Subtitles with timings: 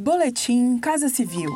[0.00, 1.50] Boletim Casa Civil.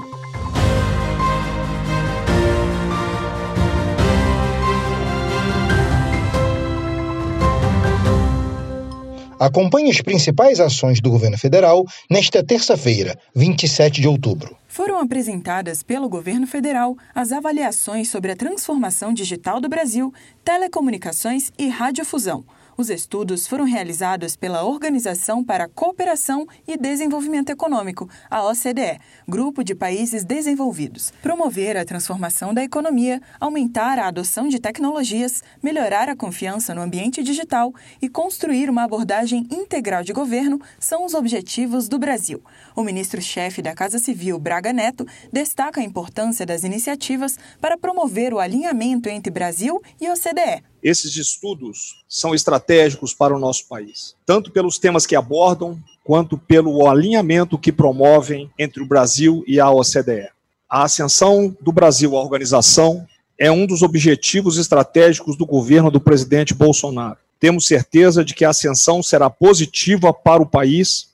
[9.39, 14.57] Acompanhe as principais ações do governo federal nesta terça-feira, 27 de outubro.
[14.67, 20.13] Foram apresentadas pelo governo federal as avaliações sobre a transformação digital do Brasil,
[20.45, 22.45] telecomunicações e radiofusão
[22.83, 29.63] os estudos foram realizados pela Organização para a Cooperação e Desenvolvimento Econômico, a OCDE, Grupo
[29.63, 31.13] de Países Desenvolvidos.
[31.23, 37.23] Promover a transformação da economia, aumentar a adoção de tecnologias, melhorar a confiança no ambiente
[37.23, 42.43] digital e construir uma abordagem integral de governo são os objetivos do Brasil.
[42.75, 48.41] O ministro-chefe da Casa Civil, Braga Neto, destaca a importância das iniciativas para promover o
[48.41, 54.79] alinhamento entre Brasil e OCDE esses estudos são estratégicos para o nosso país, tanto pelos
[54.79, 60.29] temas que abordam, quanto pelo alinhamento que promovem entre o Brasil e a OCDE.
[60.69, 63.07] A ascensão do Brasil à organização
[63.39, 67.19] é um dos objetivos estratégicos do governo do presidente Bolsonaro.
[67.39, 71.09] Temos certeza de que a ascensão será positiva para o país,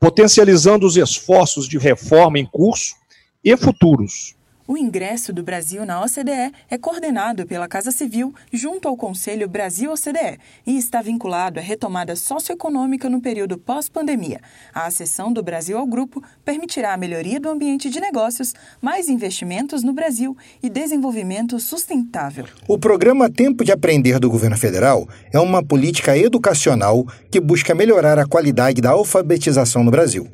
[0.00, 2.94] potencializando os esforços de reforma em curso
[3.44, 4.34] e futuros
[4.66, 10.38] o ingresso do Brasil na OCDE é coordenado pela Casa Civil junto ao Conselho Brasil-OCDE
[10.66, 14.40] e está vinculado à retomada socioeconômica no período pós-pandemia.
[14.72, 19.82] A acessão do Brasil ao grupo permitirá a melhoria do ambiente de negócios, mais investimentos
[19.82, 22.46] no Brasil e desenvolvimento sustentável.
[22.66, 28.18] O programa Tempo de Aprender do governo federal é uma política educacional que busca melhorar
[28.18, 30.26] a qualidade da alfabetização no Brasil.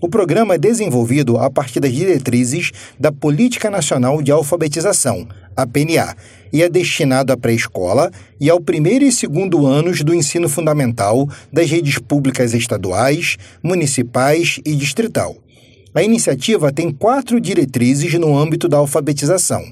[0.00, 3.77] O programa é desenvolvido a partir das diretrizes da Política Nacional
[4.22, 6.14] de Alfabetização, a PNA,
[6.52, 11.70] e é destinado à pré-escola e ao primeiro e segundo anos do ensino fundamental das
[11.70, 15.36] redes públicas estaduais, municipais e distrital.
[15.94, 19.62] A iniciativa tem quatro diretrizes no âmbito da alfabetização: